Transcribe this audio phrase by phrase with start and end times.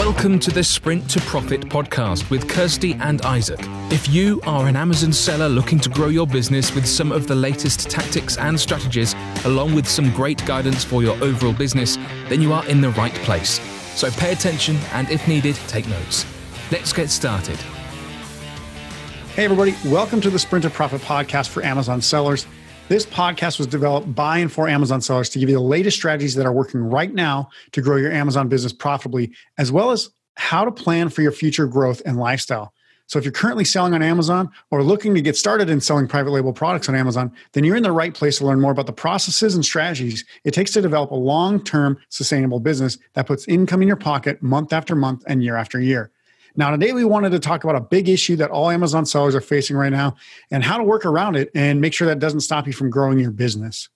[0.00, 3.60] Welcome to the Sprint to Profit podcast with Kirsty and Isaac.
[3.92, 7.34] If you are an Amazon seller looking to grow your business with some of the
[7.34, 11.98] latest tactics and strategies, along with some great guidance for your overall business,
[12.30, 13.60] then you are in the right place.
[13.94, 16.24] So pay attention and, if needed, take notes.
[16.72, 17.58] Let's get started.
[19.34, 22.46] Hey, everybody, welcome to the Sprint to Profit podcast for Amazon sellers.
[22.90, 26.34] This podcast was developed by and for Amazon sellers to give you the latest strategies
[26.34, 30.64] that are working right now to grow your Amazon business profitably, as well as how
[30.64, 32.74] to plan for your future growth and lifestyle.
[33.06, 36.32] So, if you're currently selling on Amazon or looking to get started in selling private
[36.32, 38.92] label products on Amazon, then you're in the right place to learn more about the
[38.92, 43.82] processes and strategies it takes to develop a long term sustainable business that puts income
[43.82, 46.10] in your pocket month after month and year after year.
[46.56, 49.40] Now, today we wanted to talk about a big issue that all Amazon sellers are
[49.40, 50.16] facing right now
[50.50, 53.18] and how to work around it and make sure that doesn't stop you from growing
[53.18, 53.88] your business.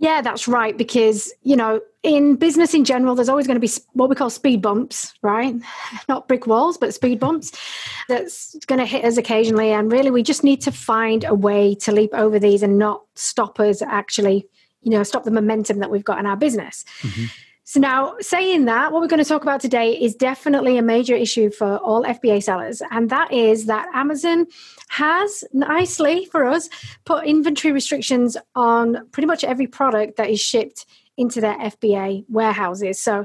[0.00, 0.76] Yeah, that's right.
[0.76, 4.30] Because, you know, in business in general, there's always going to be what we call
[4.30, 5.54] speed bumps, right?
[6.08, 7.52] Not brick walls, but speed bumps
[8.08, 9.70] that's going to hit us occasionally.
[9.70, 13.02] And really, we just need to find a way to leap over these and not
[13.14, 14.48] stop us actually,
[14.80, 16.84] you know, stop the momentum that we've got in our business.
[17.02, 17.26] Mm-hmm.
[17.70, 21.14] So, now saying that, what we're going to talk about today is definitely a major
[21.14, 22.82] issue for all FBA sellers.
[22.90, 24.48] And that is that Amazon
[24.88, 26.68] has nicely for us
[27.04, 30.84] put inventory restrictions on pretty much every product that is shipped
[31.16, 33.00] into their FBA warehouses.
[33.00, 33.24] So,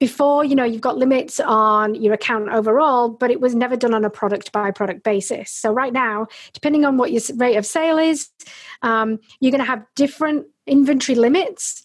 [0.00, 3.92] before, you know, you've got limits on your account overall, but it was never done
[3.92, 5.50] on a product by product basis.
[5.50, 8.30] So, right now, depending on what your rate of sale is,
[8.80, 11.82] um, you're going to have different inventory limits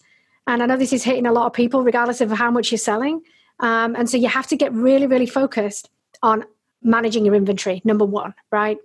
[0.48, 2.78] and I know this is hitting a lot of people, regardless of how much you're
[2.78, 3.20] selling.
[3.60, 5.90] Um, and so you have to get really, really focused
[6.22, 6.44] on
[6.82, 8.78] managing your inventory, number one, right?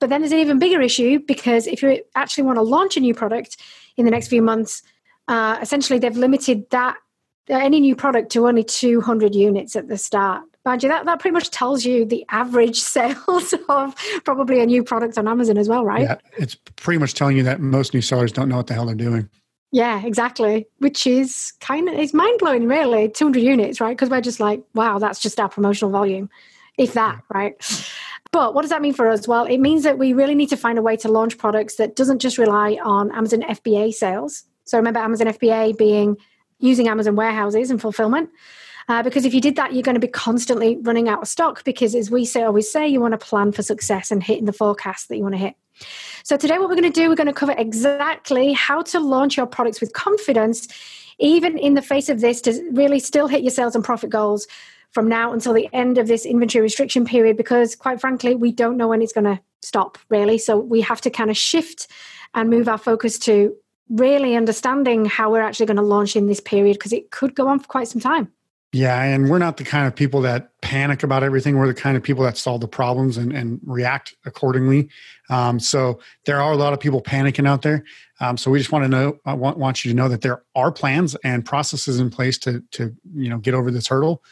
[0.00, 3.00] But then there's an even bigger issue because if you actually want to launch a
[3.00, 3.58] new product
[3.98, 4.82] in the next few months,
[5.28, 6.96] uh, essentially they've limited that
[7.50, 10.42] any new product to only 200 units at the start.
[10.64, 14.82] Mind you, that, that pretty much tells you the average sales of probably a new
[14.82, 16.02] product on Amazon as well, right?
[16.02, 18.86] Yeah, it's pretty much telling you that most new sellers don't know what the hell
[18.86, 19.28] they're doing.
[19.74, 20.68] Yeah, exactly.
[20.78, 23.08] Which is kind of it's mind blowing, really.
[23.08, 23.96] Two hundred units, right?
[23.96, 26.30] Because we're just like, wow, that's just our promotional volume,
[26.78, 27.56] if that, right?
[28.30, 29.26] But what does that mean for us?
[29.26, 31.96] Well, it means that we really need to find a way to launch products that
[31.96, 34.44] doesn't just rely on Amazon FBA sales.
[34.64, 36.18] So remember, Amazon FBA being
[36.60, 38.30] using Amazon warehouses and fulfillment.
[38.88, 41.64] Uh, because if you did that, you're going to be constantly running out of stock.
[41.64, 44.52] Because as we say, always say, you want to plan for success and hitting the
[44.52, 45.56] forecast that you want to hit.
[46.22, 49.36] So, today, what we're going to do, we're going to cover exactly how to launch
[49.36, 50.68] your products with confidence,
[51.18, 54.46] even in the face of this, to really still hit your sales and profit goals
[54.90, 57.36] from now until the end of this inventory restriction period.
[57.36, 60.38] Because, quite frankly, we don't know when it's going to stop, really.
[60.38, 61.88] So, we have to kind of shift
[62.34, 63.54] and move our focus to
[63.90, 67.48] really understanding how we're actually going to launch in this period because it could go
[67.48, 68.32] on for quite some time.
[68.74, 71.56] Yeah, and we're not the kind of people that panic about everything.
[71.56, 74.88] We're the kind of people that solve the problems and, and react accordingly.
[75.30, 77.84] Um, so there are a lot of people panicking out there.
[78.18, 80.42] Um, so we just want to know, I want, want you to know that there
[80.56, 84.24] are plans and processes in place to to you know get over this hurdle.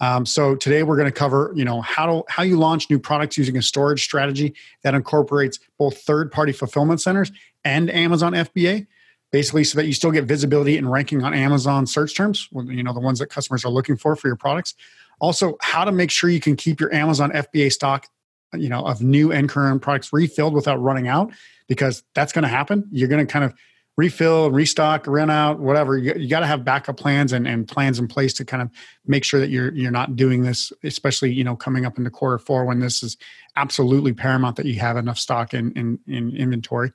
[0.00, 2.98] Um, so today we're going to cover you know how to how you launch new
[2.98, 7.32] products using a storage strategy that incorporates both third party fulfillment centers
[7.66, 8.86] and Amazon FBA
[9.32, 12.92] basically so that you still get visibility and ranking on Amazon search terms, you know,
[12.92, 14.74] the ones that customers are looking for for your products.
[15.20, 18.08] Also, how to make sure you can keep your Amazon FBA stock,
[18.54, 21.30] you know, of new and current products refilled without running out,
[21.68, 22.88] because that's going to happen.
[22.90, 23.54] You're going to kind of
[23.96, 25.98] refill, restock, run out, whatever.
[25.98, 28.70] You, you got to have backup plans and, and plans in place to kind of
[29.06, 32.38] make sure that you're you're not doing this, especially you know coming up into quarter
[32.38, 33.18] four when this is
[33.56, 36.92] absolutely paramount that you have enough stock in in, in inventory.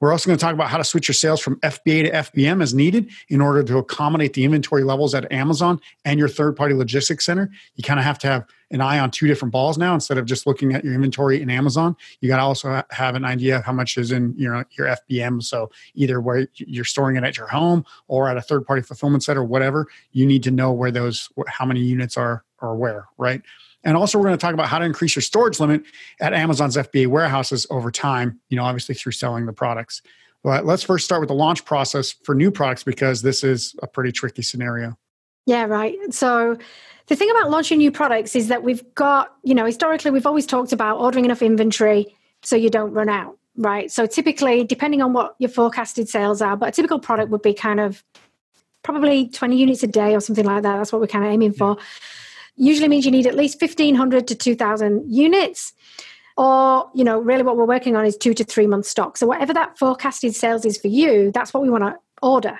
[0.00, 2.62] We're also going to talk about how to switch your sales from FBA to FBM
[2.62, 6.74] as needed in order to accommodate the inventory levels at Amazon and your third party
[6.74, 7.50] logistics center.
[7.76, 10.26] You kind of have to have an eye on two different balls now instead of
[10.26, 11.96] just looking at your inventory in Amazon.
[12.20, 15.42] You got to also have an idea of how much is in your, your FBM.
[15.42, 19.22] So either where you're storing it at your home or at a third party fulfillment
[19.22, 23.42] center, whatever, you need to know where those, how many units are or where, right?
[23.84, 25.82] And also, we're going to talk about how to increase your storage limit
[26.20, 30.00] at Amazon's FBA warehouses over time, you know, obviously through selling the products.
[30.42, 33.86] But let's first start with the launch process for new products because this is a
[33.86, 34.96] pretty tricky scenario.
[35.46, 35.96] Yeah, right.
[36.10, 36.58] So,
[37.06, 40.46] the thing about launching new products is that we've got, you know, historically, we've always
[40.46, 43.90] talked about ordering enough inventory so you don't run out, right?
[43.90, 47.52] So, typically, depending on what your forecasted sales are, but a typical product would be
[47.52, 48.02] kind of
[48.82, 50.76] probably 20 units a day or something like that.
[50.76, 51.76] That's what we're kind of aiming for
[52.56, 55.72] usually means you need at least 1500 to 2000 units
[56.36, 59.26] or you know really what we're working on is two to three month stock so
[59.26, 62.58] whatever that forecasted sales is for you that's what we want to order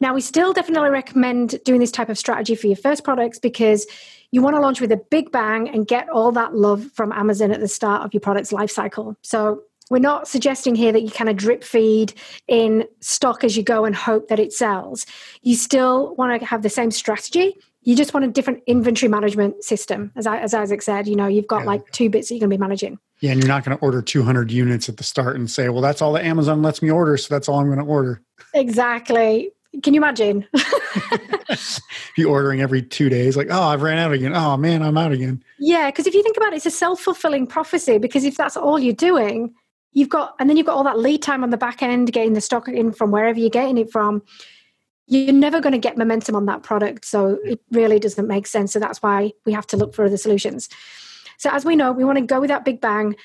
[0.00, 3.86] Now, we still definitely recommend doing this type of strategy for your first products because
[4.32, 7.52] you want to launch with a big bang and get all that love from Amazon
[7.52, 9.16] at the start of your product's life cycle.
[9.22, 12.14] So, we're not suggesting here that you kind of drip feed
[12.48, 15.04] in stock as you go and hope that it sells.
[15.42, 17.54] You still want to have the same strategy.
[17.84, 20.10] You just want a different inventory management system.
[20.16, 21.66] As, I, as Isaac said, you know, you've got yeah.
[21.66, 22.98] like two bits that you're going to be managing.
[23.20, 25.82] Yeah, and you're not going to order 200 units at the start and say, well,
[25.82, 28.22] that's all that Amazon lets me order, so that's all I'm going to order.
[28.54, 29.50] Exactly.
[29.82, 30.46] Can you imagine?
[32.16, 34.32] you ordering every two days, like, oh, I've ran out again.
[34.34, 35.42] Oh man, I'm out again.
[35.58, 37.98] Yeah, because if you think about it, it's a self fulfilling prophecy.
[37.98, 39.54] Because if that's all you're doing,
[39.92, 42.34] you've got, and then you've got all that lead time on the back end, getting
[42.34, 44.22] the stock in from wherever you're getting it from.
[45.06, 47.04] You're never going to get momentum on that product.
[47.04, 48.72] So it really doesn't make sense.
[48.72, 50.68] So that's why we have to look for other solutions.
[51.38, 53.16] So as we know, we want to go with that big bang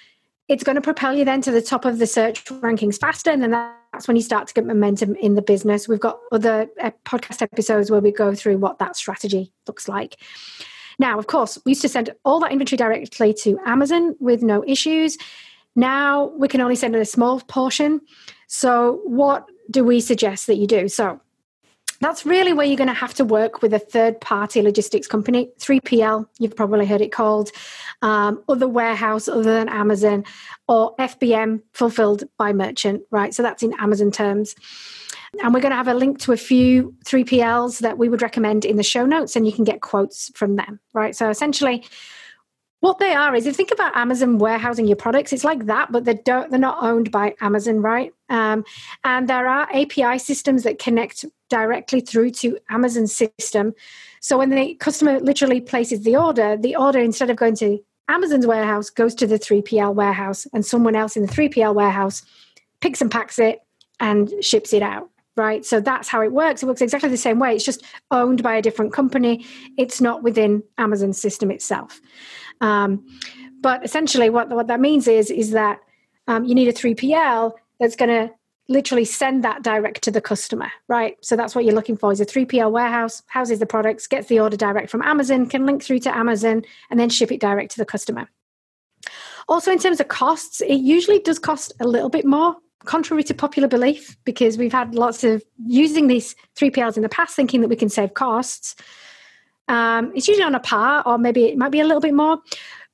[0.49, 3.41] it's going to propel you then to the top of the search rankings faster and
[3.41, 6.91] then that's when you start to get momentum in the business we've got other uh,
[7.05, 10.17] podcast episodes where we go through what that strategy looks like
[10.97, 14.63] now of course we used to send all that inventory directly to amazon with no
[14.67, 15.17] issues
[15.75, 18.01] now we can only send a small portion
[18.47, 21.21] so what do we suggest that you do so
[21.99, 25.49] that's really where you're going to have to work with a third party logistics company.
[25.59, 27.51] 3pl you've probably heard it called.
[28.01, 30.23] Um, other warehouse other than amazon
[30.67, 33.33] or fbm fulfilled by merchant right?
[33.33, 34.55] So that's in amazon terms.
[35.43, 38.65] And we're going to have a link to a few 3pls that we would recommend
[38.65, 41.15] in the show notes and you can get quotes from them right?
[41.15, 41.85] So essentially
[42.79, 45.91] what they are is if you think about Amazon warehousing your products, it's like that,
[45.91, 48.13] but they don't they're not owned by Amazon, right?
[48.29, 48.63] Um,
[49.03, 53.73] and there are API systems that connect directly through to Amazon's system.
[54.21, 58.47] So when the customer literally places the order, the order instead of going to Amazon's
[58.47, 62.23] warehouse goes to the 3PL warehouse, and someone else in the 3PL warehouse
[62.81, 63.59] picks and packs it
[63.99, 65.09] and ships it out
[65.39, 65.65] right?
[65.65, 66.61] So that's how it works.
[66.61, 67.55] It works exactly the same way.
[67.55, 67.81] It's just
[68.11, 69.45] owned by a different company.
[69.77, 72.01] It's not within Amazon's system itself.
[72.59, 73.05] Um,
[73.61, 75.79] but essentially, what what that means is is that
[76.27, 78.33] um, you need a 3PL that's going to
[78.69, 81.17] literally send that direct to the customer, right?
[81.21, 84.39] So that's what you're looking for is a 3PL warehouse, houses the products, gets the
[84.39, 87.77] order direct from Amazon, can link through to Amazon, and then ship it direct to
[87.77, 88.29] the customer.
[89.47, 92.55] Also, in terms of costs, it usually does cost a little bit more,
[92.85, 97.35] contrary to popular belief, because we've had lots of using these 3PLs in the past
[97.35, 98.75] thinking that we can save costs.
[99.67, 102.37] Um, it's usually on a par, or maybe it might be a little bit more,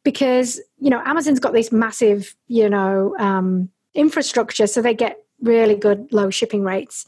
[0.03, 5.75] because you know Amazon's got this massive, you know, um, infrastructure, so they get really
[5.75, 7.05] good low shipping rates.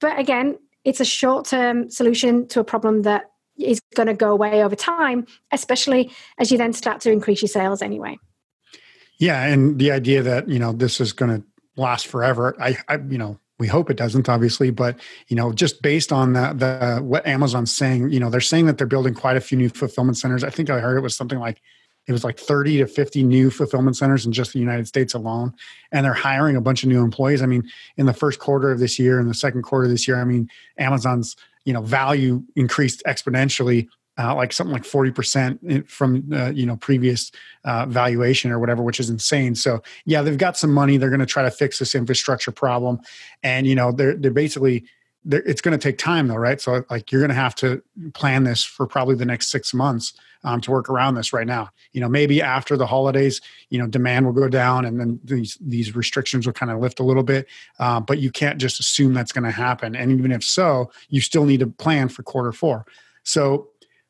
[0.00, 4.62] But again, it's a short-term solution to a problem that is going to go away
[4.62, 8.18] over time, especially as you then start to increase your sales anyway.
[9.18, 11.46] Yeah, and the idea that you know this is going to
[11.76, 15.82] last forever, I, I you know we hope it doesn't obviously but you know just
[15.82, 19.36] based on the, the what amazon's saying you know they're saying that they're building quite
[19.36, 21.60] a few new fulfillment centers i think i heard it was something like
[22.06, 25.52] it was like 30 to 50 new fulfillment centers in just the united states alone
[25.92, 27.42] and they're hiring a bunch of new employees.
[27.42, 30.06] I mean in the first quarter of this year and the second quarter of this
[30.06, 30.48] year i mean
[30.78, 33.88] amazon's you know value increased exponentially
[34.18, 37.30] uh, like something like 40% from uh, you know previous
[37.64, 39.54] uh, valuation or whatever which is insane.
[39.54, 40.96] So yeah they've got some money.
[40.96, 43.00] They're going to try to fix this infrastructure problem.
[43.42, 44.84] And you know they're they're basically
[45.28, 46.60] it's going to take time though right?
[46.60, 47.82] So like you're going to have to
[48.14, 50.14] plan this for probably the next six months
[50.44, 51.70] um, to work around this right now.
[51.92, 53.40] You know maybe after the holidays
[53.70, 57.00] you know demand will go down and then these these restrictions will kind of lift
[57.00, 57.46] a little bit
[57.78, 59.96] uh, but you can't just assume that's going to happen.
[59.96, 62.86] And even if so you still need to plan for quarter four.
[63.24, 63.68] So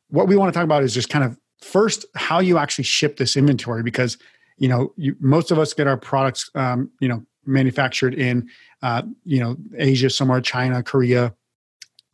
[0.08, 3.16] what we want to talk about is just kind of first how you actually ship
[3.16, 4.18] this inventory because
[4.58, 8.48] you know you, most of us get our products um, you know manufactured in
[8.82, 11.34] uh, you know asia somewhere china korea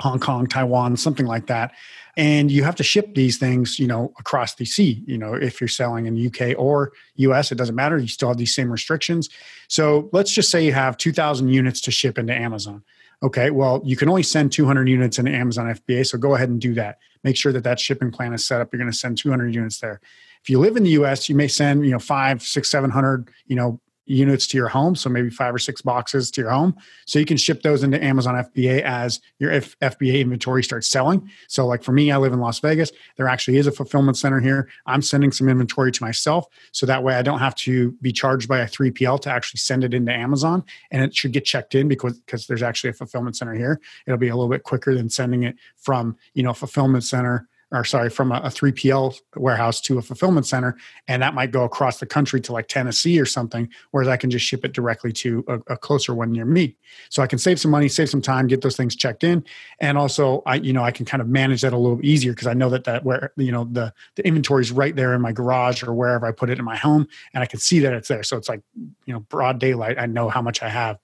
[0.00, 1.72] hong kong taiwan something like that
[2.16, 5.60] and you have to ship these things you know across the sea you know if
[5.60, 9.28] you're selling in uk or us it doesn't matter you still have these same restrictions
[9.68, 12.82] so let's just say you have 2000 units to ship into amazon
[13.22, 16.60] okay well you can only send 200 units into amazon fba so go ahead and
[16.60, 18.72] do that make sure that that shipping plan is set up.
[18.72, 20.00] You're going to send 200 units there.
[20.42, 23.30] If you live in the U.S., you may send you know five, six, seven hundred
[23.46, 23.80] you know
[24.12, 24.94] units to your home.
[24.94, 26.76] So maybe five or six boxes to your home.
[27.06, 31.30] So you can ship those into Amazon FBA as your F- FBA inventory starts selling.
[31.48, 32.92] So, like for me, I live in Las Vegas.
[33.16, 34.68] There actually is a fulfillment center here.
[34.86, 36.46] I'm sending some inventory to myself.
[36.72, 39.84] So that way I don't have to be charged by a 3PL to actually send
[39.84, 40.64] it into Amazon.
[40.90, 43.80] And it should get checked in because, because there's actually a fulfillment center here.
[44.06, 47.84] It'll be a little bit quicker than sending it from, you know, fulfillment center or
[47.84, 50.76] sorry, from a, a 3PL warehouse to a fulfillment center,
[51.08, 54.30] and that might go across the country to like Tennessee or something, whereas I can
[54.30, 56.76] just ship it directly to a, a closer one near me.
[57.08, 59.44] So I can save some money, save some time, get those things checked in,
[59.80, 62.46] and also I, you know, I can kind of manage that a little easier because
[62.46, 65.32] I know that that where you know the the inventory is right there in my
[65.32, 68.08] garage or wherever I put it in my home, and I can see that it's
[68.08, 68.22] there.
[68.22, 68.60] So it's like
[69.06, 69.98] you know broad daylight.
[69.98, 70.98] I know how much I have.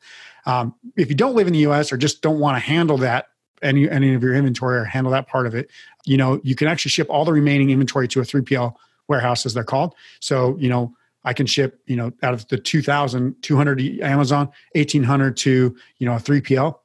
[0.45, 1.93] Um, if you don't live in the U.S.
[1.93, 3.29] or just don't want to handle that
[3.63, 5.71] any any of your inventory or handle that part of it,
[6.05, 8.75] you know, you can actually ship all the remaining inventory to a 3PL
[9.09, 9.95] warehouse as they're called.
[10.21, 15.37] So, you know, I can ship, you know, out of the 2,000, 200 Amazon, 1,800
[15.39, 16.79] to, you know, a 3PL.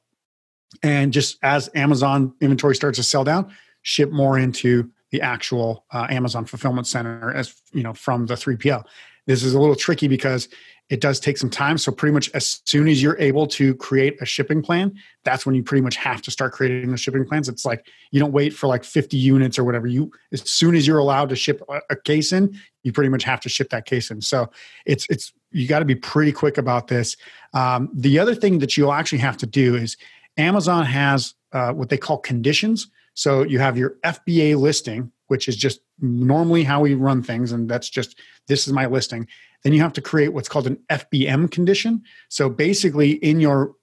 [0.82, 6.06] And just as Amazon inventory starts to sell down, ship more into the actual uh,
[6.10, 8.84] Amazon fulfillment center as, you know, from the 3PL.
[9.26, 10.48] This is a little tricky because
[10.90, 11.78] it does take some time.
[11.78, 15.54] So, pretty much as soon as you're able to create a shipping plan, that's when
[15.54, 17.48] you pretty much have to start creating the shipping plans.
[17.48, 19.86] It's like you don't wait for like 50 units or whatever.
[19.86, 23.40] You, as soon as you're allowed to ship a, case in, you pretty much have
[23.40, 24.20] to ship that case in.
[24.20, 24.50] So,
[24.84, 27.16] it's, it's, you got to be pretty quick about this.
[27.54, 29.96] Um, the other thing that you'll actually have to do is
[30.36, 32.88] Amazon has uh, what they call conditions.
[33.14, 37.52] So, you have your FBA listing, which is just normally how we run things.
[37.52, 38.18] And that's just
[38.48, 39.26] this is my listing.
[39.62, 42.02] Then you have to create what's called an FBM condition.
[42.28, 43.74] So basically, in your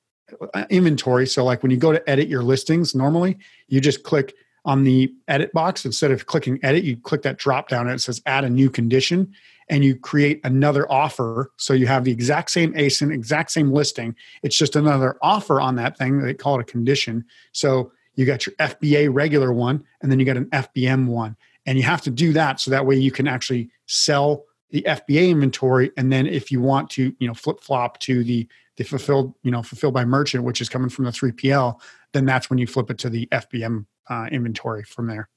[0.54, 4.34] uh, inventory, so like when you go to edit your listings, normally you just click
[4.64, 8.00] on the edit box instead of clicking edit you click that drop down and it
[8.00, 9.34] says add a new condition
[9.70, 14.16] and you create another offer so you have the exact same asin exact same listing
[14.44, 18.46] it's just another offer on that thing they call it a condition so you got
[18.46, 21.36] your fba regular one and then you got an fbm one
[21.66, 25.30] and you have to do that so that way you can actually sell the FBA
[25.30, 28.48] inventory, and then if you want to, you know, flip flop to the
[28.78, 31.80] the fulfilled, you know, fulfilled by merchant, which is coming from the 3PL,
[32.14, 35.28] then that's when you flip it to the FBM uh, inventory from there.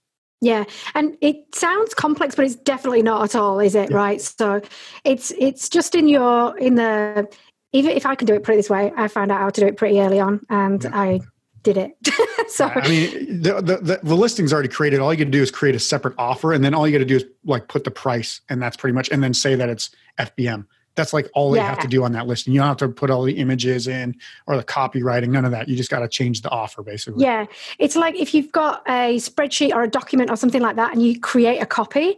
[0.40, 0.64] Yeah,
[0.94, 3.90] and it sounds complex, but it's definitely not at all, is it?
[3.90, 3.96] Yeah.
[3.96, 4.20] Right.
[4.20, 4.62] So
[5.04, 7.28] it's it's just in your in the
[7.72, 9.66] even if I can do it pretty this way, I found out how to do
[9.66, 10.90] it pretty early on, and yeah.
[10.92, 11.20] I
[11.64, 11.96] did it.
[12.48, 15.00] so I mean, the, the, the listing's already created.
[15.00, 17.00] All you got to do is create a separate offer, and then all you got
[17.00, 19.68] to do is like put the price, and that's pretty much, and then say that
[19.68, 20.66] it's FBM.
[20.94, 21.62] That's like all yeah.
[21.62, 22.54] you have to do on that listing.
[22.54, 24.16] You don't have to put all the images in
[24.46, 25.68] or the copywriting, none of that.
[25.68, 27.24] You just got to change the offer basically.
[27.24, 27.46] Yeah.
[27.78, 31.02] It's like if you've got a spreadsheet or a document or something like that and
[31.02, 32.16] you create a copy,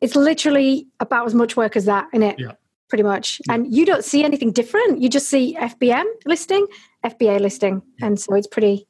[0.00, 2.38] it's literally about as much work as that in it.
[2.38, 2.52] Yeah.
[2.88, 3.40] Pretty much.
[3.50, 5.02] And you don't see anything different.
[5.02, 6.66] You just see FBM listing,
[7.04, 7.82] FBA listing.
[8.00, 8.86] And so it's pretty,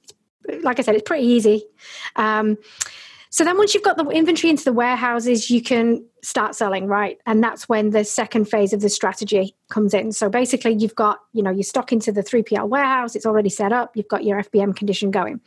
[0.63, 1.65] like I said, it's pretty easy.
[2.17, 2.59] Um,
[3.31, 7.19] so then once you've got the inventory into the warehouses, you can start selling, right?
[7.27, 10.13] And that's when the second phase of the strategy comes in.
[10.13, 13.73] So basically you've got, you know, your stock into the 3PL warehouse, it's already set
[13.73, 15.41] up, you've got your FBM condition going.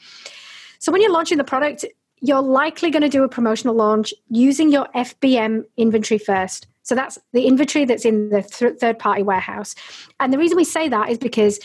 [0.79, 1.85] So when you're launching the product,
[2.21, 6.67] you're likely going to do a promotional launch using your FBM inventory first.
[6.83, 9.75] So that's the inventory that's in the th- third party warehouse.
[10.19, 11.59] And the reason we say that is because,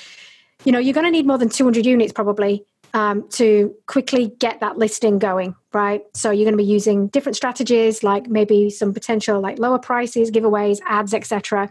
[0.64, 2.64] you know, you're going to need more than 200 units probably
[2.95, 6.02] um, to quickly get that listing going, right?
[6.14, 10.31] So you're going to be using different strategies, like maybe some potential like lower prices,
[10.31, 11.71] giveaways, ads, etc.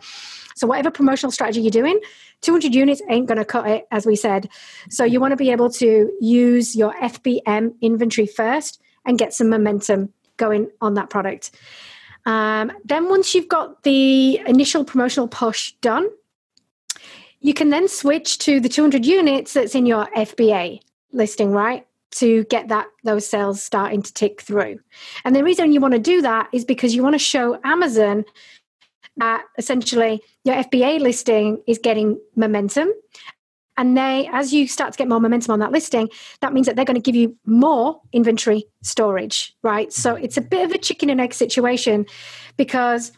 [0.56, 2.00] So whatever promotional strategy you're doing,
[2.42, 4.50] 200 units ain't going to cut it, as we said.
[4.90, 9.50] So you want to be able to use your FBM inventory first and get some
[9.50, 11.52] momentum going on that product.
[12.26, 16.10] Um, then once you've got the initial promotional push done,
[17.40, 20.80] you can then switch to the 200 units that's in your FBA
[21.16, 21.86] listing, right?
[22.12, 24.80] To get that those sales starting to tick through.
[25.24, 28.26] And the reason you want to do that is because you want to show Amazon
[29.18, 32.90] that essentially your FBA listing is getting momentum.
[33.78, 36.78] And they, as you start to get more momentum on that listing, that means that
[36.78, 39.92] they're going to give you more inventory storage, right?
[39.92, 40.24] So mm-hmm.
[40.24, 42.06] it's a bit of a chicken and egg situation
[42.56, 43.12] because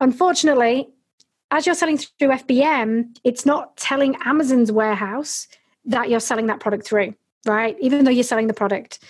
[0.00, 0.88] unfortunately,
[1.50, 5.46] as you're selling through FBM, it's not telling Amazon's warehouse
[5.84, 7.14] that you're selling that product through
[7.48, 7.76] right?
[7.80, 9.00] Even though you're selling the product.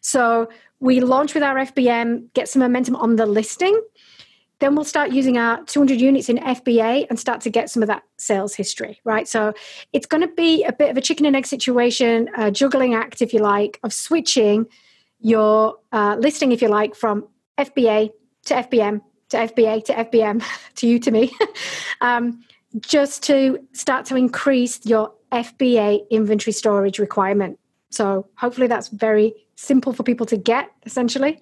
[0.00, 0.48] So
[0.80, 3.80] we launch with our FBM, get some momentum on the listing.
[4.58, 7.88] Then we'll start using our 200 units in FBA and start to get some of
[7.88, 9.28] that sales history, right?
[9.28, 9.52] So
[9.92, 13.20] it's going to be a bit of a chicken and egg situation, a juggling act,
[13.20, 14.66] if you like, of switching
[15.20, 17.26] your uh, listing, if you like, from
[17.58, 18.10] FBA
[18.46, 19.00] to FBM
[19.30, 20.44] to FBA to FBM
[20.76, 21.32] to you to me,
[22.00, 22.44] um,
[22.78, 27.58] just to start to increase your FBA inventory storage requirement.
[27.90, 31.40] So hopefully that's very simple for people to get, essentially.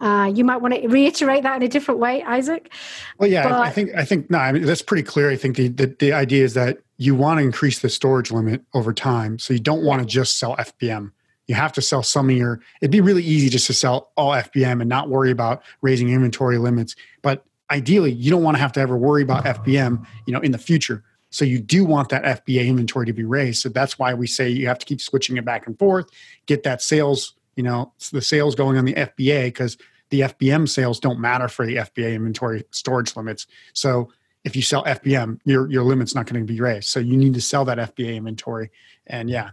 [0.00, 2.72] Uh, you might want to reiterate that in a different way, Isaac.
[3.18, 5.30] Well, yeah, but, I think I think no, I mean that's pretty clear.
[5.30, 8.62] I think the, the, the idea is that you want to increase the storage limit
[8.74, 11.12] over time, so you don't want to just sell FBM.
[11.46, 14.32] you have to sell some of your it'd be really easy just to sell all
[14.32, 18.72] fbm and not worry about raising inventory limits but ideally you don't want to have
[18.72, 21.04] to ever worry about fbm you know in the future
[21.36, 24.48] so you do want that fba inventory to be raised so that's why we say
[24.48, 26.08] you have to keep switching it back and forth
[26.46, 29.76] get that sales you know the sales going on the fba because
[30.10, 34.10] the fbm sales don't matter for the fba inventory storage limits so
[34.44, 37.34] if you sell fbm your your limit's not going to be raised so you need
[37.34, 38.70] to sell that fba inventory
[39.06, 39.50] and yeah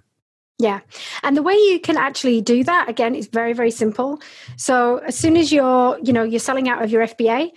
[0.60, 0.82] yeah.
[1.24, 4.22] And the way you can actually do that again is very, very simple.
[4.56, 7.52] So as soon as you're, you know, you're selling out of your FBA,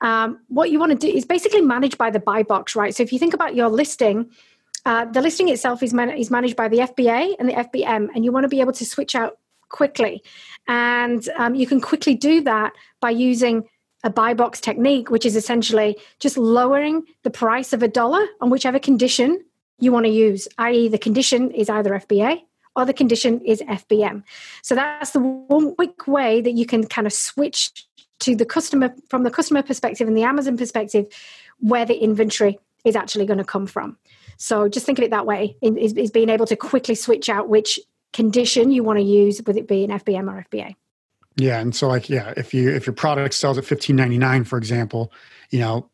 [0.00, 2.94] um, what you want to do is basically managed by the buy box, right?
[2.94, 4.30] So if you think about your listing,
[4.86, 8.24] uh, the listing itself is, man- is managed by the FBA and the FBM, and
[8.24, 9.38] you want to be able to switch out
[9.68, 10.22] quickly.
[10.66, 13.68] And um, you can quickly do that by using
[14.04, 18.50] a buy box technique, which is essentially just lowering the price of a dollar on
[18.50, 19.44] whichever condition
[19.80, 22.42] you want to use, i.e., the condition is either FBA
[22.76, 24.22] or the condition is FBM.
[24.62, 27.86] So that's the one quick way that you can kind of switch
[28.20, 31.06] to the customer from the customer perspective and the Amazon perspective
[31.60, 33.96] where the inventory is actually going to come from.
[34.36, 37.48] So just think of it that way is, is being able to quickly switch out
[37.48, 37.80] which
[38.12, 40.74] condition you want to use, with it being FBM or FBA.
[41.36, 44.44] Yeah, and so like yeah, if you if your product sells at fifteen ninety nine,
[44.44, 45.12] for example,
[45.50, 45.88] you know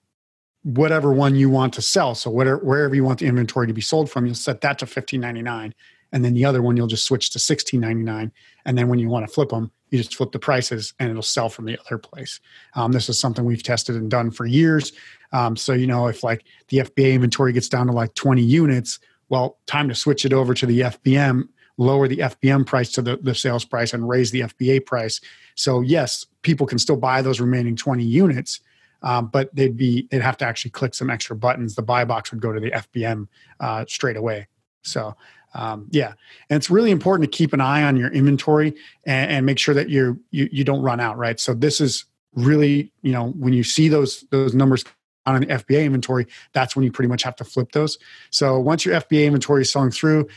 [0.62, 2.14] whatever one you want to sell.
[2.14, 4.86] So whatever, wherever you want the inventory to be sold from, you'll set that to
[4.86, 5.74] fifteen ninety nine,
[6.12, 8.32] and then the other one you'll just switch to sixteen ninety nine.
[8.64, 11.22] And then when you want to flip them, you just flip the prices, and it'll
[11.22, 12.40] sell from the other place.
[12.74, 14.92] Um, this is something we've tested and done for years.
[15.32, 18.98] Um, so you know if like the FBA inventory gets down to like twenty units,
[19.28, 21.48] well, time to switch it over to the FBM.
[21.76, 25.20] Lower the FBM price to the, the sales price and raise the FBA price.
[25.56, 28.60] So yes, people can still buy those remaining 20 units,
[29.02, 31.74] um, but they'd be they'd have to actually click some extra buttons.
[31.74, 33.28] The buy box would go to the FBM
[33.60, 34.48] uh, straight away.
[34.82, 35.16] So
[35.54, 36.12] um, yeah,
[36.50, 38.74] and it's really important to keep an eye on your inventory
[39.06, 41.16] and, and make sure that you're, you you don't run out.
[41.16, 41.38] Right.
[41.38, 44.84] So this is really you know when you see those those numbers
[45.26, 47.98] on an FBA inventory, that's when you pretty much have to flip those.
[48.30, 50.28] So once your FBA inventory is selling through,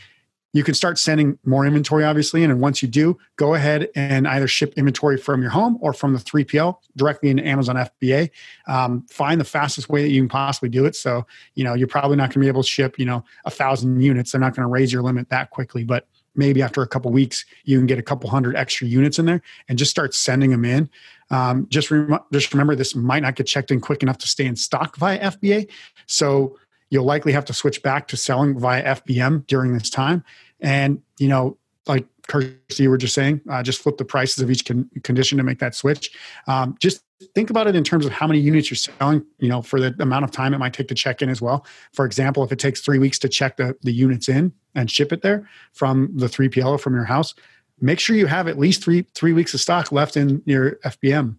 [0.58, 4.46] you can start sending more inventory obviously and once you do go ahead and either
[4.46, 8.30] ship inventory from your home or from the 3pl directly into amazon fba
[8.66, 10.94] um, find the fastest way that you can possibly do it.
[10.94, 13.50] So you know you're probably not going to be able to ship you know a
[13.50, 14.32] thousand units.
[14.32, 17.44] They're not going to raise your limit that quickly but maybe after a couple weeks
[17.64, 20.64] you can get a couple hundred extra units in there and just start sending them
[20.64, 20.88] in.
[21.30, 24.46] Um, just, rem- just remember this might not get checked in quick enough to stay
[24.46, 25.68] in stock via fba
[26.06, 26.56] so
[26.90, 30.24] you'll likely have to switch back to selling via FBM during this time.
[30.60, 34.50] And, you know, like Kirsty, you were just saying, uh, just flip the prices of
[34.50, 36.10] each con- condition to make that switch.
[36.46, 37.02] Um, just
[37.34, 39.94] think about it in terms of how many units you're selling, you know, for the
[39.98, 41.66] amount of time it might take to check in as well.
[41.92, 45.12] For example, if it takes three weeks to check the, the units in and ship
[45.12, 47.34] it there from the 3PL from your house,
[47.80, 51.38] make sure you have at least three three weeks of stock left in your FBM,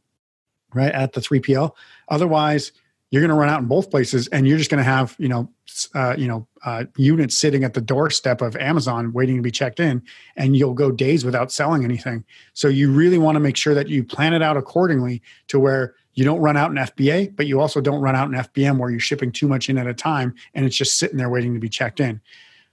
[0.73, 1.71] right, at the 3PL.
[2.09, 2.71] Otherwise,
[3.11, 5.27] you're going to run out in both places and you're just going to have you
[5.27, 5.49] know
[5.95, 9.79] uh, you know uh, units sitting at the doorstep of amazon waiting to be checked
[9.79, 10.01] in
[10.35, 12.23] and you'll go days without selling anything.
[12.53, 15.95] So you really want to make sure that you plan it out accordingly to where
[16.13, 18.89] you don't run out in fba but you also don't run out in fbm where
[18.89, 21.59] you're shipping too much in at a time and it's just sitting there waiting to
[21.59, 22.19] be checked in.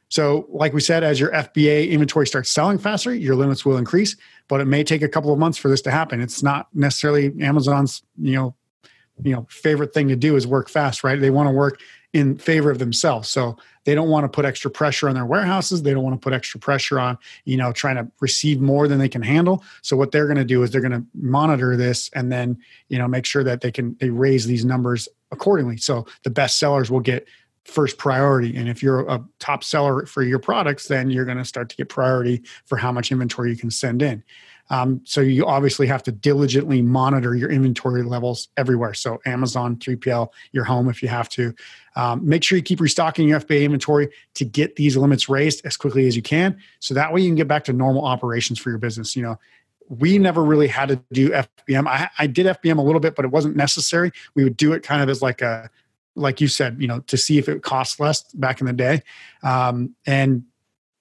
[0.08, 4.16] So like we said as your fba inventory starts selling faster your limits will increase
[4.48, 6.20] but it may take a couple of months for this to happen.
[6.20, 8.54] It's not necessarily amazon's you know
[9.22, 11.20] you know favorite thing to do is work fast right?
[11.20, 11.80] They want to work
[12.12, 13.28] in favor of themselves.
[13.28, 15.82] So they don't want to put extra pressure on their warehouses.
[15.82, 18.98] They don't want to put extra pressure on you know trying to receive more than
[18.98, 19.64] they can handle.
[19.82, 22.98] So what they're going to do is they're going to monitor this and then you
[22.98, 25.76] know make sure that they can they raise these numbers accordingly.
[25.76, 27.26] So the best sellers will get
[27.64, 28.56] first priority.
[28.56, 31.76] And if you're a top seller for your products then you're going to start to
[31.76, 34.22] get priority for how much inventory you can send in
[34.70, 38.94] um, so you obviously have to diligently monitor your inventory levels everywhere.
[38.94, 41.54] So Amazon, 3PL, your home if you have to.
[41.94, 45.76] Um, make sure you keep restocking your FBA inventory to get these limits raised as
[45.76, 46.58] quickly as you can.
[46.80, 49.14] So that way you can get back to normal operations for your business.
[49.16, 49.38] You know,
[49.88, 51.86] we never really had to do FBM.
[51.86, 54.10] I, I did FBM a little bit, but it wasn't necessary.
[54.34, 55.70] We would do it kind of as like a,
[56.16, 59.02] like you said, you know, to see if it costs less back in the day.
[59.42, 60.44] Um, and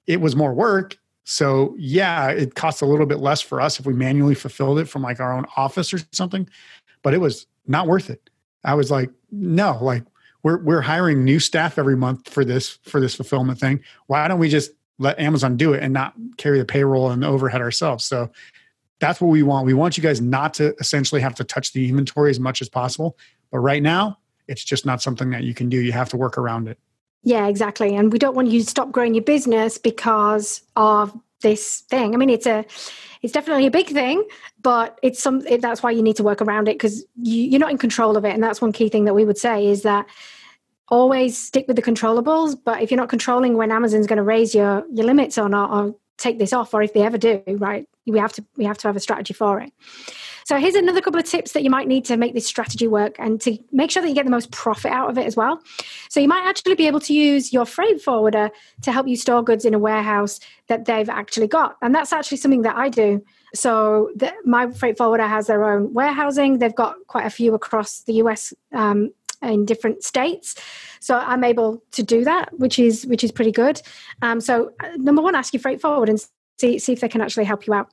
[0.05, 3.85] it was more work so yeah, it costs a little bit less for us if
[3.85, 6.47] we manually fulfilled it from like our own office or something,
[7.01, 8.29] but it was not worth it.
[8.63, 10.03] I was like, no, like
[10.43, 13.83] we're we're hiring new staff every month for this for this fulfillment thing.
[14.05, 17.27] Why don't we just let Amazon do it and not carry the payroll and the
[17.27, 18.05] overhead ourselves?
[18.05, 18.29] So
[18.99, 19.65] that's what we want.
[19.65, 22.69] We want you guys not to essentially have to touch the inventory as much as
[22.69, 23.17] possible.
[23.51, 25.81] But right now, it's just not something that you can do.
[25.81, 26.77] You have to work around it.
[27.25, 27.95] Yeah, exactly.
[27.95, 31.11] And we don't want you to stop growing your business because of
[31.41, 32.13] this thing.
[32.13, 32.65] I mean, it's a
[33.23, 34.23] it's definitely a big thing,
[34.61, 37.59] but it's some it, that's why you need to work around it because you, you're
[37.59, 39.81] not in control of it, and that's one key thing that we would say is
[39.81, 40.05] that
[40.87, 42.55] always stick with the controllables.
[42.63, 45.71] But if you're not controlling when Amazon's going to raise your your limits or not,
[45.71, 48.77] or take this off, or if they ever do, right, we have to we have
[48.77, 49.73] to have a strategy for it.
[50.45, 53.15] So here's another couple of tips that you might need to make this strategy work
[53.17, 55.59] and to make sure that you get the most profit out of it as well.
[56.07, 58.51] So you might actually be able to use your freight forwarder
[58.83, 61.77] to help you store goods in a warehouse that they've actually got.
[61.81, 63.25] And that's actually something that I do.
[63.55, 66.59] So the, my freight forwarder has their own warehousing.
[66.59, 70.53] They've got quite a few across the US um, in different states.
[70.99, 73.81] So I'm able to do that, which is which is pretty good.
[74.21, 76.23] Um, so uh, number one, ask your freight forward and
[76.59, 77.89] see see if they can actually help you out.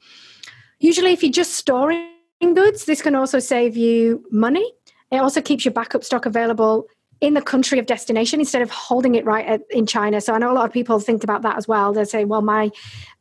[0.80, 2.12] Usually, if you're just storing
[2.55, 4.72] goods, this can also save you money.
[5.11, 6.88] It also keeps your backup stock available
[7.20, 10.20] in the country of destination instead of holding it right at, in China.
[10.20, 11.92] So I know a lot of people think about that as well.
[11.92, 12.70] They say, "Well, my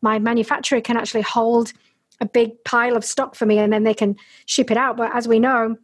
[0.01, 1.71] my manufacturer can actually hold
[2.19, 4.15] a big pile of stock for me, and then they can
[4.47, 5.77] ship it out." But as we know,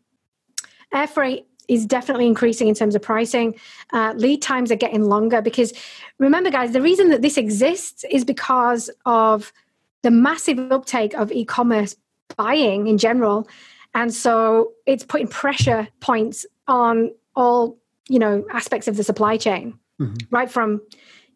[0.91, 3.53] air freight is definitely increasing in terms of pricing.
[3.93, 5.73] Uh, lead times are getting longer because
[6.17, 9.53] remember, guys, the reason that this exists is because of
[10.01, 11.95] the massive uptake of e-commerce
[12.35, 13.47] buying in general.
[13.93, 17.77] And so it's putting pressure points on all
[18.09, 20.15] you know aspects of the supply chain mm-hmm.
[20.31, 20.81] right from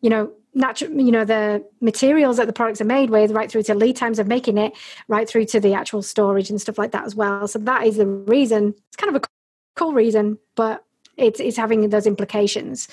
[0.01, 3.63] you know natural you know the materials that the products are made with right through
[3.63, 4.73] to lead times of making it
[5.07, 7.47] right through to the actual storage and stuff like that as well.
[7.47, 8.73] So that is the reason.
[8.87, 9.27] It's kind of a
[9.75, 10.83] cool reason but
[11.17, 12.87] it's it's having those implications.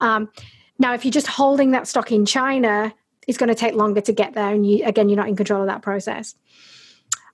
[0.00, 0.30] Um,
[0.78, 2.92] now if you're just holding that stock in china
[3.26, 5.60] it's going to take longer to get there and you again you're not in control
[5.60, 6.34] of that process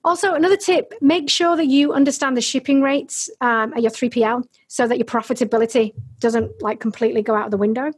[0.03, 4.45] also, another tip make sure that you understand the shipping rates um, at your 3PL
[4.67, 7.91] so that your profitability doesn't like completely go out of the window.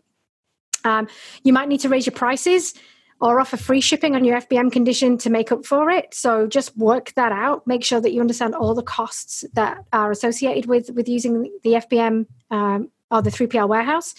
[0.84, 1.08] Um,
[1.44, 2.74] you might need to raise your prices
[3.22, 6.14] or offer free shipping on your FBM condition to make up for it.
[6.14, 7.66] So just work that out.
[7.66, 11.74] Make sure that you understand all the costs that are associated with, with using the
[11.76, 14.14] FBM um, or the 3PL warehouse.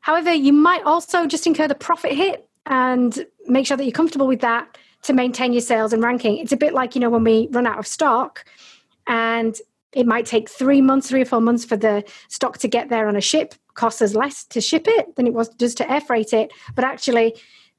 [0.00, 4.26] However, you might also just incur the profit hit and make sure that you're comfortable
[4.26, 6.38] with that to maintain your sales and ranking.
[6.38, 8.44] It's a bit like, you know, when we run out of stock
[9.06, 9.58] and
[9.92, 13.08] it might take three months, three or four months for the stock to get there
[13.08, 16.00] on a ship, costs us less to ship it than it was just to air
[16.00, 16.52] freight it.
[16.74, 17.36] But actually,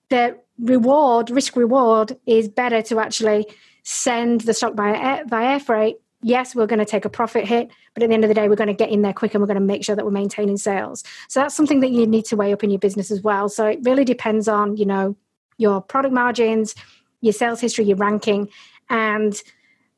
[0.09, 3.45] the reward, risk reward, is better to actually
[3.83, 5.97] send the stock by air, by air freight.
[6.21, 8.49] Yes, we're going to take a profit hit, but at the end of the day,
[8.49, 10.11] we're going to get in there quick and we're going to make sure that we're
[10.11, 11.03] maintaining sales.
[11.29, 13.47] So that's something that you need to weigh up in your business as well.
[13.47, 15.15] So it really depends on, you know,
[15.57, 16.75] your product margins,
[17.21, 18.49] your sales history, your ranking,
[18.89, 19.41] and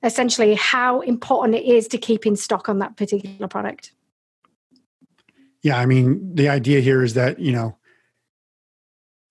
[0.03, 3.93] essentially how important it is to keep in stock on that particular product.
[5.61, 7.77] Yeah, I mean, the idea here is that, you know,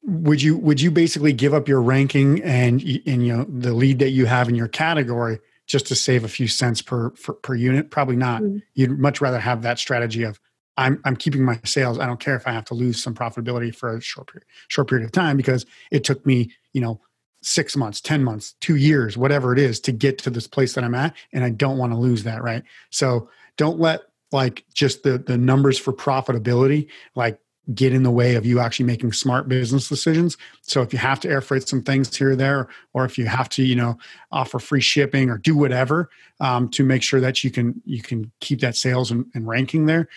[0.02, 3.98] would you would you basically give up your ranking and and you know the lead
[3.98, 7.54] that you have in your category just to save a few cents per per, per
[7.54, 7.90] unit?
[7.90, 8.42] Probably not.
[8.42, 8.58] Mm-hmm.
[8.74, 10.40] You'd much rather have that strategy of
[10.78, 11.98] I'm I'm keeping my sales.
[11.98, 14.88] I don't care if I have to lose some profitability for a short period short
[14.88, 17.00] period of time because it took me, you know,
[17.42, 20.84] six months, 10 months, two years, whatever it is to get to this place that
[20.84, 21.14] I'm at.
[21.32, 22.42] And I don't want to lose that.
[22.42, 22.62] Right.
[22.90, 27.40] So don't let like just the, the numbers for profitability, like
[27.74, 30.36] get in the way of you actually making smart business decisions.
[30.62, 33.26] So if you have to air freight some things here or there, or if you
[33.26, 33.98] have to, you know,
[34.32, 38.30] offer free shipping or do whatever um, to make sure that you can, you can
[38.40, 40.08] keep that sales and, and ranking there,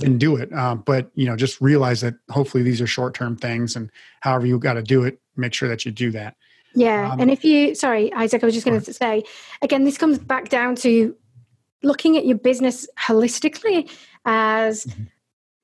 [0.00, 0.52] then do it.
[0.52, 4.58] Um, but you know, just realize that hopefully these are short-term things and however you
[4.58, 6.36] got to do it, make sure that you do that.
[6.74, 7.12] Yeah.
[7.12, 9.24] Um, and if you, sorry, Isaac, I was just going to say,
[9.62, 11.16] again, this comes back down to
[11.82, 13.90] looking at your business holistically
[14.24, 15.04] as mm-hmm.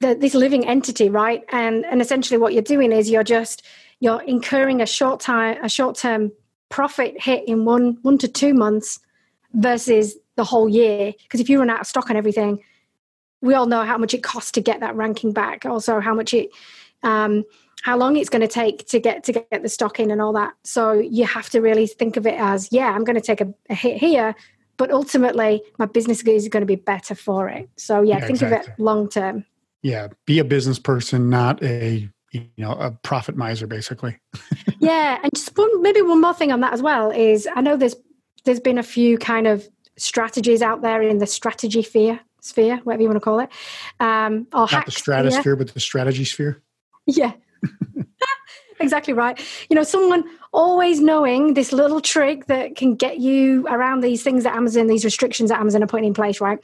[0.00, 1.44] the, this living entity, right?
[1.50, 3.64] And, and essentially what you're doing is you're just,
[4.00, 6.32] you're incurring a short time, a short term
[6.68, 8.98] profit hit in one, one to two months
[9.52, 11.12] versus the whole year.
[11.22, 12.62] Because if you run out of stock on everything,
[13.40, 15.64] we all know how much it costs to get that ranking back.
[15.64, 16.50] Also, how much it,
[17.02, 17.44] um,
[17.86, 20.32] how long it's going to take to get to get the stock in and all
[20.32, 20.54] that.
[20.64, 23.54] So you have to really think of it as, yeah, I'm going to take a,
[23.70, 24.34] a hit here,
[24.76, 27.70] but ultimately my business is going to be better for it.
[27.76, 28.72] So yeah, yeah think exactly.
[28.72, 29.44] of it long term.
[29.82, 34.18] Yeah, be a business person, not a you know a profit miser, basically.
[34.80, 37.76] yeah, and just one maybe one more thing on that as well is I know
[37.76, 37.94] there's
[38.44, 43.02] there's been a few kind of strategies out there in the strategy sphere, sphere, whatever
[43.02, 43.50] you want to call it,
[44.00, 45.54] um, or not the stratosphere, sphere.
[45.56, 46.60] but the strategy sphere.
[47.06, 47.34] Yeah,
[48.80, 49.40] exactly right.
[49.68, 54.44] You know, someone always knowing this little trick that can get you around these things
[54.44, 56.58] that Amazon, these restrictions that Amazon are putting in place, right?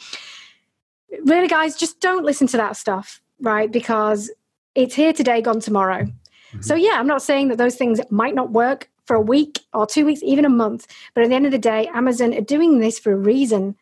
[1.24, 3.70] Really, guys, just don't listen to that stuff, right?
[3.70, 4.30] Because
[4.74, 6.04] it's here today, gone tomorrow.
[6.04, 6.62] Mm-hmm.
[6.62, 9.86] So, yeah, I'm not saying that those things might not work for a week or
[9.86, 10.86] two weeks, even a month.
[11.14, 13.76] But at the end of the day, Amazon are doing this for a reason.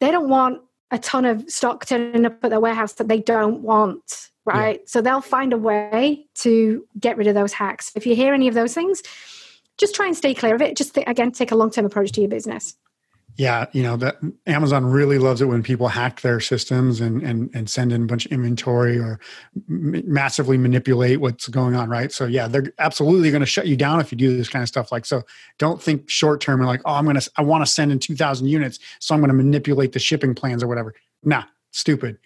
[0.00, 3.62] They don't want a ton of stock turning up at their warehouse that they don't
[3.62, 4.78] want, right?
[4.80, 4.86] Yeah.
[4.86, 7.92] So they'll find a way to get rid of those hacks.
[7.94, 9.02] If you hear any of those things,
[9.78, 10.76] just try and stay clear of it.
[10.76, 12.76] Just th- again, take a long term approach to your business.
[13.36, 17.50] Yeah, you know that Amazon really loves it when people hack their systems and and
[17.54, 19.20] and send in a bunch of inventory or
[19.70, 22.12] m- massively manipulate what's going on, right?
[22.12, 24.68] So yeah, they're absolutely going to shut you down if you do this kind of
[24.68, 24.92] stuff.
[24.92, 25.22] Like so,
[25.58, 28.46] don't think short term and like, oh, I'm gonna I want to send in 2,000
[28.48, 30.94] units, so I'm going to manipulate the shipping plans or whatever.
[31.24, 32.18] Nah, stupid.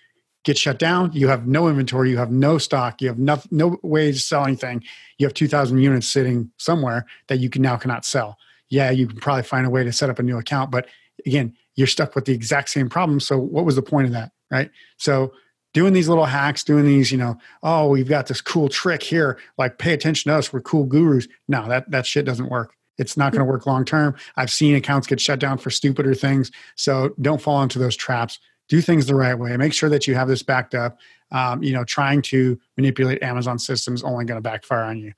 [0.46, 1.12] Get shut down.
[1.12, 2.08] You have no inventory.
[2.08, 3.02] You have no stock.
[3.02, 4.82] You have no no way to sell anything.
[5.18, 9.18] You have 2,000 units sitting somewhere that you can now cannot sell yeah, you can
[9.18, 10.70] probably find a way to set up a new account.
[10.70, 10.88] But
[11.24, 13.20] again, you're stuck with the exact same problem.
[13.20, 14.32] So what was the point of that?
[14.50, 14.70] Right.
[14.96, 15.32] So
[15.74, 19.38] doing these little hacks, doing these, you know, oh, we've got this cool trick here,
[19.58, 21.28] like pay attention to us, we're cool gurus.
[21.48, 22.74] No, that that shit doesn't work.
[22.98, 24.14] It's not going to work long term.
[24.36, 26.50] I've seen accounts get shut down for stupider things.
[26.76, 28.38] So don't fall into those traps.
[28.68, 29.56] Do things the right way.
[29.56, 30.98] Make sure that you have this backed up.
[31.32, 35.12] Um, you know, trying to manipulate Amazon systems only going to backfire on you.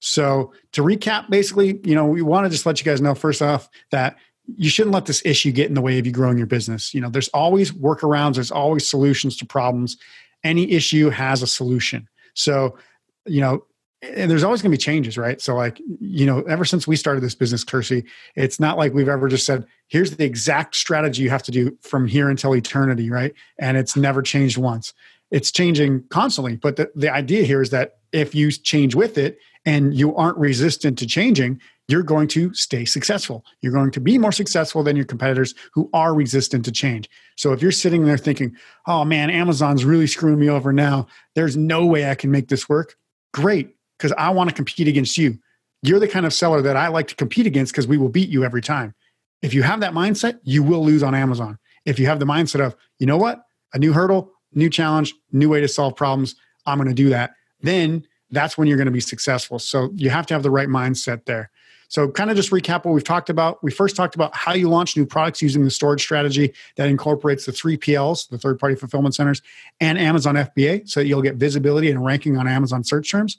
[0.00, 3.42] So to recap, basically, you know, we want to just let you guys know first
[3.42, 4.16] off that
[4.56, 6.94] you shouldn't let this issue get in the way of you growing your business.
[6.94, 9.96] You know, there's always workarounds, there's always solutions to problems.
[10.44, 12.08] Any issue has a solution.
[12.34, 12.78] So,
[13.26, 13.64] you know,
[14.02, 15.40] and there's always going to be changes, right?
[15.40, 18.04] So, like, you know, ever since we started this business, Kirsty,
[18.36, 21.76] it's not like we've ever just said, here's the exact strategy you have to do
[21.80, 23.34] from here until eternity, right?
[23.58, 24.94] And it's never changed once.
[25.30, 26.56] It's changing constantly.
[26.56, 30.38] But the, the idea here is that if you change with it, and you aren't
[30.38, 33.44] resistant to changing, you're going to stay successful.
[33.60, 37.10] You're going to be more successful than your competitors who are resistant to change.
[37.36, 38.56] So if you're sitting there thinking,
[38.86, 42.66] oh man, Amazon's really screwing me over now, there's no way I can make this
[42.68, 42.96] work.
[43.34, 45.38] Great, because I want to compete against you.
[45.82, 48.28] You're the kind of seller that I like to compete against because we will beat
[48.28, 48.94] you every time.
[49.42, 51.58] If you have that mindset, you will lose on Amazon.
[51.84, 55.48] If you have the mindset of, you know what, a new hurdle, new challenge, new
[55.48, 56.34] way to solve problems,
[56.66, 59.58] I'm going to do that, then that's when you're going to be successful.
[59.58, 61.50] So you have to have the right mindset there.
[61.90, 63.64] So, kind of just recap what we've talked about.
[63.64, 67.46] We first talked about how you launch new products using the storage strategy that incorporates
[67.46, 69.40] the three PLs, the third party fulfillment centers,
[69.80, 73.38] and Amazon FBA, so you'll get visibility and ranking on Amazon search terms.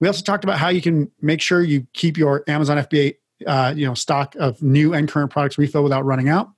[0.00, 3.72] We also talked about how you can make sure you keep your Amazon FBA uh,
[3.76, 6.50] you know, stock of new and current products refilled without running out.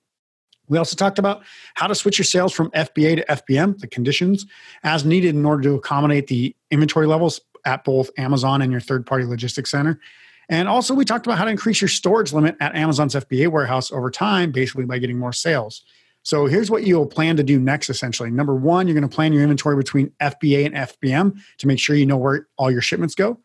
[0.68, 1.42] We also talked about
[1.74, 4.46] how to switch your sales from FBA to FBM, the conditions
[4.85, 9.07] as needed in order to accommodate the inventory levels at both Amazon and your third
[9.07, 10.00] party logistics center.
[10.48, 13.92] And also, we talked about how to increase your storage limit at Amazon's FBA warehouse
[13.92, 15.85] over time, basically by getting more sales.
[16.22, 18.30] So, here's what you'll plan to do next essentially.
[18.30, 21.96] Number one, you're going to plan your inventory between FBA and FBM to make sure
[21.96, 23.38] you know where all your shipments go.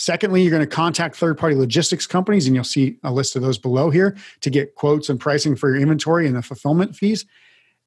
[0.00, 3.42] Secondly, you're going to contact third party logistics companies, and you'll see a list of
[3.42, 7.26] those below here to get quotes and pricing for your inventory and the fulfillment fees.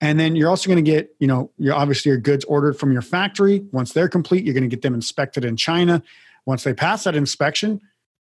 [0.01, 2.91] And then you're also going to get, you know, you're obviously your goods ordered from
[2.91, 3.63] your factory.
[3.71, 6.03] Once they're complete, you're going to get them inspected in China.
[6.45, 7.79] Once they pass that inspection,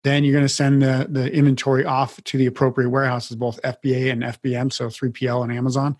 [0.03, 4.11] then you're going to send the, the inventory off to the appropriate warehouses, both FBA
[4.11, 5.97] and FBM, so 3PL and Amazon.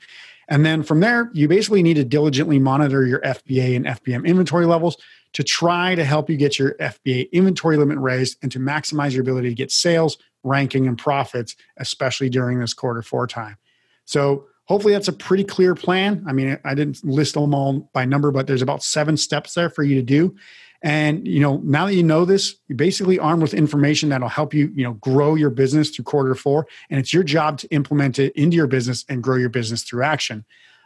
[0.50, 4.66] And then from there, you basically need to diligently monitor your FBA and FBM inventory
[4.66, 4.98] levels
[5.34, 9.22] to try to help you get your FBA inventory limit raised and to maximize your
[9.22, 13.58] ability to get sales, ranking, and profits, especially during this quarter four time.
[14.06, 16.24] So hopefully that's a pretty clear plan.
[16.28, 19.70] I mean, I didn't list them all by number, but there's about seven steps there
[19.70, 20.36] for you to do.
[20.84, 24.54] And you know, now that you know this, you're basically armed with information that'll help
[24.54, 26.68] you, you know, grow your business through quarter four.
[26.90, 30.04] And it's your job to implement it into your business and grow your business through
[30.04, 30.44] action.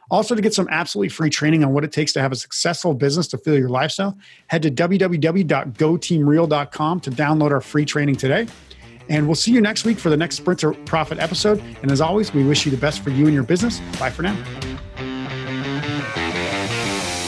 [0.10, 2.94] Also, to get some absolutely free training on what it takes to have a successful
[2.94, 8.48] business to fill your lifestyle, head to www.goteamreal.com to download our free training today.
[9.10, 11.62] And we'll see you next week for the next Sprint to Profit episode.
[11.82, 13.82] And as always, we wish you the best for you and your business.
[14.00, 14.67] Bye for now.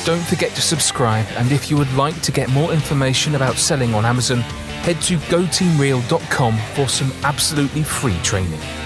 [0.05, 1.25] Don't forget to subscribe.
[1.37, 4.39] And if you would like to get more information about selling on Amazon,
[4.81, 8.78] head to goteamreal.com for some absolutely free training.